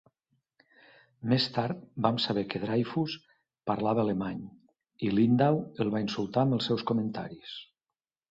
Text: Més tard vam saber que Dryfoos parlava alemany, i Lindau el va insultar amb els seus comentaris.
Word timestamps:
Més 1.33 1.43
tard 1.57 1.83
vam 2.05 2.15
saber 2.23 2.43
que 2.53 2.61
Dryfoos 2.63 3.17
parlava 3.71 4.05
alemany, 4.05 4.41
i 5.09 5.13
Lindau 5.19 5.61
el 5.85 5.93
va 5.97 6.03
insultar 6.07 6.47
amb 6.47 6.57
els 6.59 6.71
seus 6.71 6.87
comentaris. 6.93 7.55